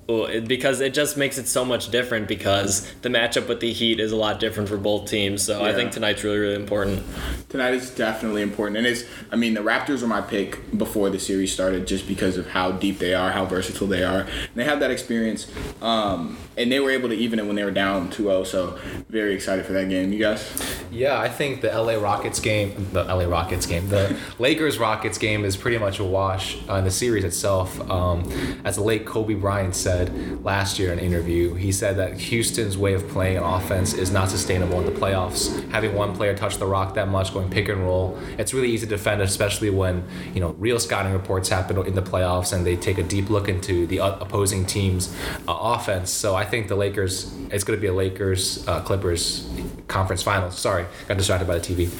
[0.07, 3.71] well, it- because it just makes it so much different because the matchup with the
[3.71, 5.41] Heat is a lot different for both teams.
[5.43, 7.03] So I think tonight's really really important.
[7.49, 9.03] Tonight is definitely important, and it's.
[9.31, 12.71] I mean, the Raptors were my pick before the series started, just because of how
[12.73, 14.21] deep they are, how versatile they are.
[14.21, 15.47] And they have that experience,
[15.81, 18.45] um, and they were able to even it when they were down 2-0.
[18.45, 18.77] So
[19.09, 20.11] very excited for that game.
[20.11, 20.49] You guys?
[20.91, 25.45] Yeah, I think the LA Rockets game, the LA Rockets game, the Lakers Rockets game
[25.45, 27.79] is pretty much a wash uh, in the series itself.
[27.91, 28.27] Um,
[28.65, 32.75] as the late Kobe Bryant said last year in an interview, he said that Houston's
[32.75, 35.69] way of playing offense is not sustainable in the playoffs.
[35.69, 38.87] Having one player touch the rock that much, going pick and roll, it's really easy
[38.87, 42.75] to defend, especially when you know real scouting reports happen in the playoffs and they
[42.75, 45.15] take a deep look into the opposing team's
[45.47, 46.09] uh, offense.
[46.09, 49.47] So I think the Lakers, it's going to be a Lakers uh, Clippers
[49.87, 50.57] conference finals.
[50.57, 51.91] Sorry, got distracted by the TV.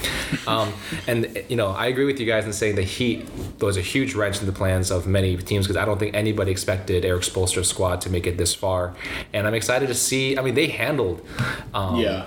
[0.47, 0.73] Um,
[1.07, 3.27] and you know, I agree with you guys in saying the Heat
[3.59, 6.51] was a huge wrench in the plans of many teams because I don't think anybody
[6.51, 8.95] expected Erik Spoelstra's squad to make it this far.
[9.33, 10.37] And I'm excited to see.
[10.37, 11.25] I mean, they handled
[11.73, 12.25] um, Yeah,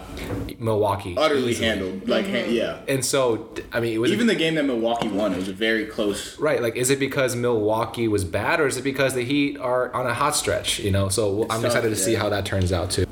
[0.58, 1.66] Milwaukee utterly easily.
[1.68, 2.08] handled.
[2.08, 2.80] Like, ha- yeah.
[2.86, 5.52] And so, I mean, it was Even the game that Milwaukee won, it was a
[5.52, 6.38] very close.
[6.38, 9.92] Right, like, is it because Milwaukee was bad, or is it because the Heat are
[9.94, 10.78] on a hot stretch?
[10.80, 13.06] You know, so I'm tough, excited to see how that turns out too.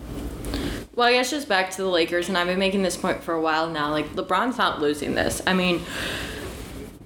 [0.94, 3.33] Well, I guess just back to the Lakers, and I've been making this point for
[3.33, 3.90] a while now.
[3.90, 5.40] Like, LeBron's not losing this.
[5.46, 5.81] I mean,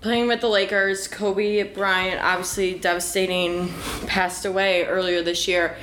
[0.06, 3.74] playing with the Lakers, Kobe Bryant, obviously devastating,
[4.06, 5.76] passed away earlier this year.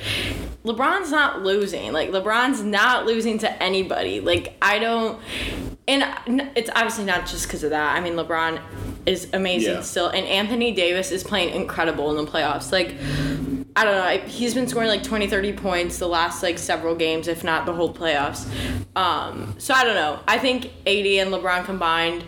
[0.64, 1.92] LeBron's not losing.
[1.92, 4.20] Like, LeBron's not losing to anybody.
[4.20, 5.20] Like, I don't.
[5.86, 7.94] And it's obviously not just because of that.
[7.94, 8.62] I mean, LeBron
[9.04, 9.80] is amazing Yeah.
[9.82, 12.72] still, and Anthony Davis is playing incredible in the playoffs.
[12.72, 12.94] Like,
[13.76, 14.28] I don't know.
[14.28, 17.72] He's been scoring like 20, 30 points the last like several games, if not the
[17.72, 18.48] whole playoffs.
[18.94, 20.20] Um, so I don't know.
[20.28, 22.24] I think 80 and LeBron combined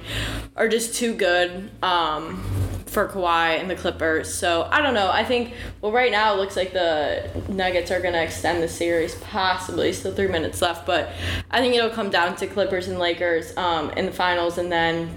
[0.57, 2.43] are just too good um,
[2.87, 4.35] for Kawhi and the Clippers.
[4.35, 5.09] So I don't know.
[5.09, 8.69] I think, well, right now it looks like the Nuggets are going to extend the
[8.69, 9.93] series, possibly.
[9.93, 10.85] Still three minutes left.
[10.85, 11.13] But
[11.53, 15.17] I think it'll come down to Clippers and Lakers um, in the finals and then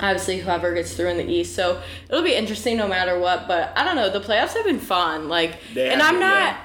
[0.00, 1.54] obviously whoever gets through in the east.
[1.54, 4.78] So it'll be interesting no matter what but i don't know the playoffs have been
[4.78, 6.56] fun like They and i'm been, not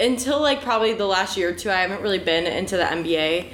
[0.00, 3.44] until like probably the last year or two i haven't really been into the nba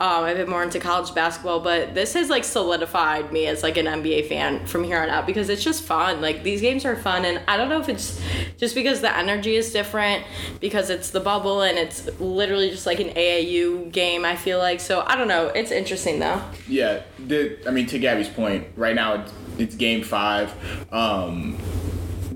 [0.00, 3.76] um, i've been more into college basketball but this has like solidified me as like
[3.76, 6.20] an nba fan from here on out because it's just fun.
[6.20, 8.20] Like these games are fun and i don't know if it's
[8.56, 10.24] just because the energy is different
[10.60, 14.80] because it's the bubble and it's literally just like an aau game i feel like.
[14.80, 15.48] So i don't know.
[15.48, 16.42] It's interesting though.
[16.66, 20.52] Yeah, the, I mean, to Gabby's point, right now it's, it's game five.
[20.92, 21.58] Um,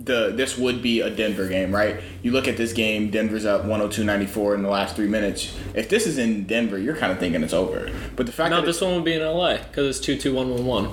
[0.07, 2.01] the this would be a Denver game, right?
[2.23, 5.55] You look at this game, Denver's up 102-94 in the last three minutes.
[5.75, 7.91] If this is in Denver, you're kind of thinking it's over.
[8.17, 10.35] But the fact No, that this one would be in LA because it's 2 2
[10.35, 10.89] 1 1 1.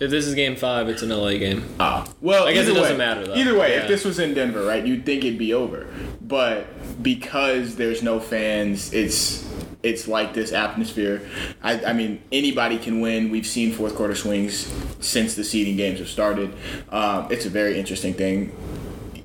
[0.00, 1.64] If this is game five, it's an LA game.
[1.78, 3.34] Ah, well, I guess it doesn't way- matter, though.
[3.36, 3.82] Either way, Yeah.
[3.82, 5.86] if this was in Denver, right, you'd think it'd be over.
[6.20, 6.66] But
[7.04, 9.44] because there's no fans, it's
[9.82, 11.28] it's like this atmosphere.
[11.62, 13.30] I, I mean, anybody can win.
[13.30, 16.54] We've seen fourth quarter swings since the seeding games have started.
[16.90, 18.56] Um, it's a very interesting thing.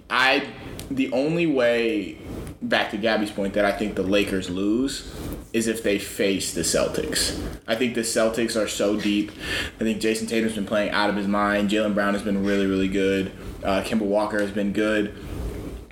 [0.09, 0.47] I
[0.89, 2.17] the only way
[2.61, 5.13] back to Gabby's point that I think the Lakers lose
[5.53, 7.39] is if they face the Celtics.
[7.67, 9.31] I think the Celtics are so deep.
[9.75, 11.69] I think Jayson Tatum's been playing out of his mind.
[11.69, 13.31] Jaylen Brown has been really, really good.
[13.63, 15.15] Uh, Kemba Walker has been good.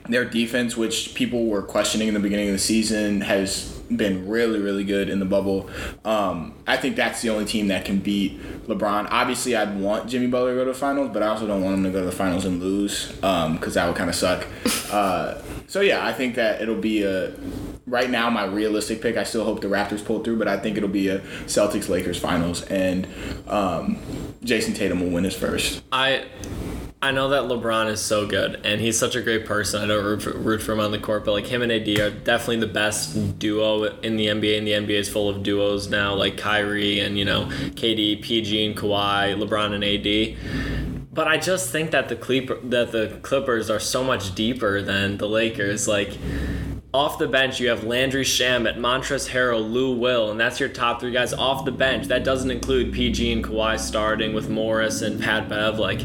[0.08, 4.60] Their defense, which people were questioning in the beginning of the season, has been really,
[4.60, 5.70] really good in the bubble.
[6.04, 9.08] Um, I think that's the only team that can beat LeBron.
[9.12, 11.78] Obviously, I'd want Jimmy Butler to go to the finals, but I also don't want
[11.78, 14.48] him to go to the finals and lose because that would kind of suck.
[14.86, 17.34] Uh, so yeah, I think that it'll be a.
[17.88, 19.18] Right now, my realistic pick.
[19.18, 22.18] I still hope the Raptors pull through, but I think it'll be a Celtics Lakers
[22.18, 23.08] finals, and
[23.48, 23.98] um,
[24.44, 25.84] Jayson Tatum will win his first.
[25.92, 26.26] I
[27.06, 29.80] I know that LeBron is so good and he's such a great person.
[29.80, 31.88] I don't root for, root for him on the court, but like him and AD
[32.00, 35.88] are definitely the best duo in the NBA, and the NBA is full of duos
[35.88, 41.14] now, like Kyrie and you know KD, PG, and Kawhi, LeBron and AD.
[41.14, 45.18] But I just think that the Clipper, that the Clippers are so much deeper than
[45.18, 45.88] the Lakers.
[45.88, 46.18] Like
[46.92, 51.02] off the bench, you have Landry Shamet, Montrezl Harrell, Lou Will, and that's your top
[51.02, 52.08] three guys off the bench.
[52.08, 55.78] That doesn't include PG and Kawhi starting with Morris and Pat Bev.
[55.78, 56.02] Like,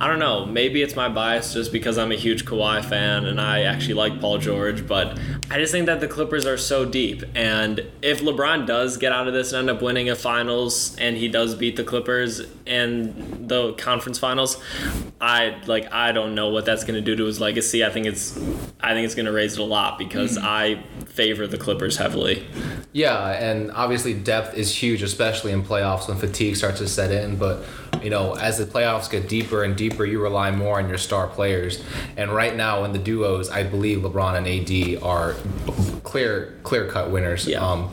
[0.00, 0.46] I don't know.
[0.46, 4.18] Maybe it's my bias just because I'm a huge Kawhi fan and I actually like
[4.18, 5.18] Paul George, but
[5.50, 7.22] I just think that the Clippers are so deep.
[7.34, 11.18] And if LeBron does get out of this and end up winning a finals and
[11.18, 14.56] he does beat the Clippers in the conference finals,
[15.20, 17.84] I like I don't know what that's gonna do to his legacy.
[17.84, 18.38] I think it's
[18.80, 20.46] I think it's gonna raise it a lot because hmm.
[20.46, 22.46] I favor the Clippers heavily.
[22.92, 27.36] Yeah, and obviously depth is huge, especially in playoffs when fatigue starts to set in.
[27.36, 27.64] But
[28.02, 31.26] you know, as the playoffs get deeper and deeper, you rely more on your star
[31.26, 31.82] players.
[32.16, 35.34] And right now, in the duos, I believe LeBron and AD are
[36.02, 37.46] clear, clear cut winners.
[37.46, 37.64] Yeah.
[37.64, 37.92] Um,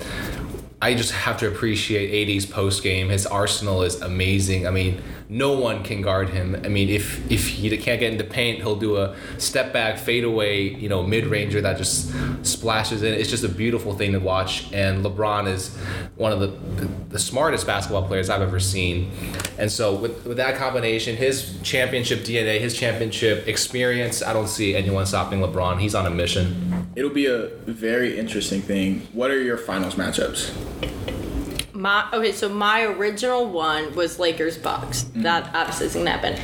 [0.81, 3.09] I just have to appreciate AD's post game.
[3.09, 4.67] His arsenal is amazing.
[4.67, 6.55] I mean, no one can guard him.
[6.63, 10.23] I mean, if if he can't get into paint, he'll do a step back, fade
[10.23, 12.13] away, you know, mid ranger that just
[12.45, 13.13] splashes in.
[13.13, 14.71] It's just a beautiful thing to watch.
[14.71, 15.75] And LeBron is
[16.15, 16.47] one of the
[17.09, 19.11] the smartest basketball players I've ever seen.
[19.57, 24.75] And so with with that combination, his championship DNA, his championship experience, I don't see
[24.75, 25.79] anyone stopping LeBron.
[25.79, 26.87] He's on a mission.
[26.95, 29.07] It'll be a very interesting thing.
[29.11, 31.16] What are your finals matchups?
[31.87, 35.03] My okay, so my original one was Lakers Bucks.
[35.03, 35.21] Mm-hmm.
[35.21, 36.37] That obviously isn't gonna happen.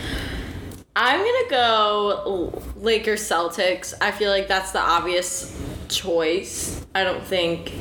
[0.95, 3.93] I'm gonna go Lakers Celtics.
[3.99, 5.53] I feel like that's the obvious
[5.89, 6.85] choice.
[6.95, 7.73] I don't think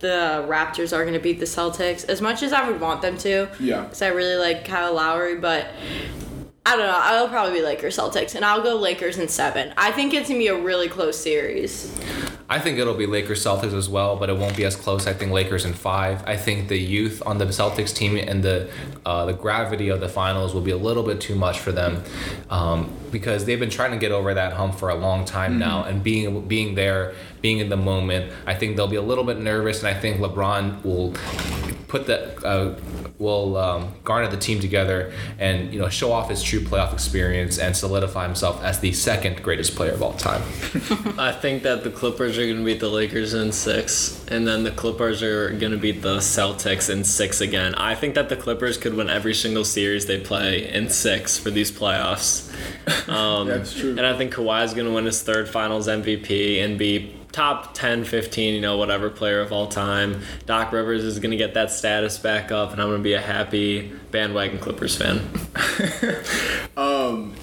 [0.00, 3.48] the Raptors are gonna beat the Celtics as much as I would want them to.
[3.58, 3.84] Yeah.
[3.84, 5.68] Because I really like Kyle Lowry, but
[6.66, 7.00] I don't know.
[7.02, 9.72] I'll probably be Lakers Celtics, and I'll go Lakers in seven.
[9.78, 11.90] I think it's gonna be a really close series.
[12.50, 15.06] I think it'll be Lakers Celtics as well, but it won't be as close.
[15.06, 16.24] I think Lakers in five.
[16.26, 18.68] I think the youth on the Celtics team and the
[19.06, 22.02] uh, the gravity of the finals will be a little bit too much for them
[22.50, 25.84] um, because they've been trying to get over that hump for a long time now,
[25.84, 29.38] and being being there, being in the moment, I think they'll be a little bit
[29.38, 31.14] nervous, and I think LeBron will
[31.86, 32.76] put the uh,
[33.20, 37.58] will um, garner the team together and you know show off his true playoff experience
[37.58, 40.40] and solidify himself as the second greatest player of all time.
[41.18, 44.64] I think that the Clippers are going to beat the Lakers in six, and then
[44.64, 47.74] the Clippers are going to beat the Celtics in six again.
[47.76, 51.50] I think that the Clippers could win every single series they play in six for
[51.50, 52.48] these playoffs.
[53.08, 53.90] Um, That's true.
[53.90, 57.74] And I think Kawhi is going to win his third Finals MVP and be top
[57.74, 60.22] 10, 15, you know, whatever player of all time.
[60.46, 63.14] Doc Rivers is going to get that status back up, and I'm going to be
[63.14, 65.20] a happy bandwagon Clippers fan.
[66.76, 67.34] Um,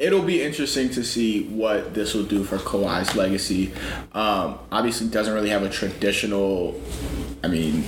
[0.00, 3.72] it'll be interesting to see what this will do for Kawhi's legacy.
[4.12, 6.80] Um, obviously, doesn't really have a traditional.
[7.44, 7.84] I mean,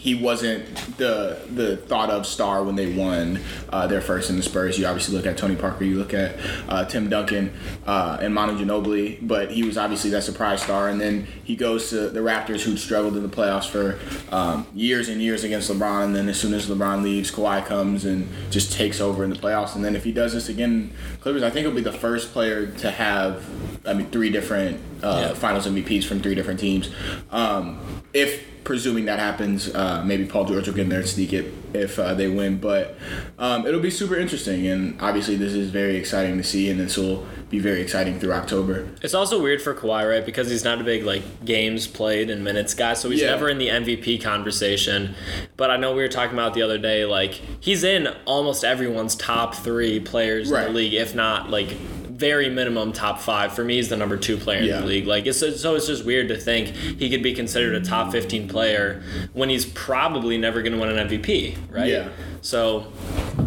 [0.00, 0.64] he wasn't
[0.96, 4.78] the the thought of star when they won uh, their first in the Spurs.
[4.78, 6.36] You obviously look at Tony Parker, you look at
[6.70, 7.52] uh, Tim Duncan
[7.86, 10.88] uh, and Manu Ginobili, but he was obviously that surprise star.
[10.88, 13.98] And then he goes to the Raptors, who'd struggled in the playoffs for
[14.34, 16.06] um, years and years against LeBron.
[16.06, 19.36] And then as soon as LeBron leaves, Kawhi comes and just takes over in the
[19.36, 19.74] playoffs.
[19.74, 22.68] And then if he does this again, Clippers, I think he'll be the first player
[22.68, 23.44] to have,
[23.84, 25.34] I mean, three different uh, Yeah.
[25.34, 26.90] Finals MVPs from three different teams.
[27.30, 27.80] Um,
[28.12, 31.52] if presuming that happens, uh, maybe Paul George will get in there and sneak it
[31.72, 32.58] if uh, they win.
[32.58, 32.96] But
[33.38, 36.96] um, it'll be super interesting, and obviously this is very exciting to see, and this
[36.96, 38.86] will be very exciting through October.
[39.02, 40.24] It's also weird for Kawhi, right?
[40.24, 43.30] Because he's not a big like games played and minutes guy, so he's Yeah.
[43.30, 45.14] never in the MVP conversation.
[45.56, 49.14] But I know we were talking about the other day, like he's in almost everyone's
[49.16, 51.76] top three players in the league, if not like
[52.20, 53.54] very minimum top five.
[53.54, 55.06] For me, he's the number two player in the league.
[55.06, 58.46] Like it's so it's just weird to think he could be considered a top fifteen
[58.46, 59.02] player
[59.32, 61.88] when he's probably never going to win an MVP, right?
[61.88, 62.10] Yeah.
[62.42, 62.92] So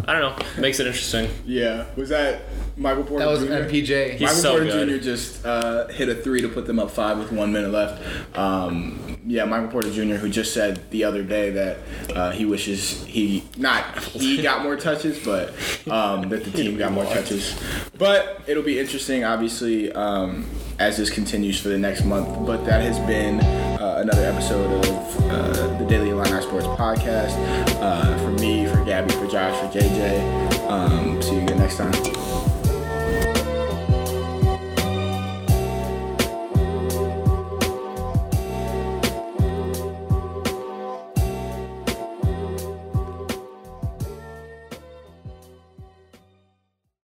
[0.06, 1.30] I don't know, makes it interesting.
[1.44, 2.42] Yeah, was that
[2.76, 3.52] Michael Porter That was Jr.?
[3.52, 4.10] MPJ.
[4.12, 5.00] He's Michael so Porter good.
[5.00, 5.04] Jr.
[5.04, 8.02] just uh, hit a three to put them up five with one minute left.
[8.36, 10.14] Um, yeah, Michael Porter Jr.
[10.16, 11.78] who just said the other day that
[12.14, 15.50] uh, he wishes he not he got more touches, but
[15.90, 17.58] um, that the team got more touches.
[17.96, 20.46] But it'll be interesting, obviously, um,
[20.78, 22.44] as this continues for the next month.
[22.46, 27.34] But that has been uh, another episode of uh, the Daily Illini Sports Podcast.
[27.80, 28.63] Uh, for me, for
[28.94, 30.70] Gabby, for Josh, for JJ.
[30.70, 32.33] Um, see you again next time.